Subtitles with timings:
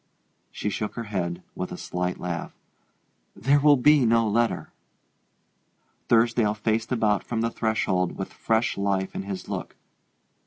[0.51, 2.55] She shook her head with a slight laugh.
[3.35, 4.71] "There will be no letter."
[6.09, 9.75] Thursdale faced about from the threshold with fresh life in his look.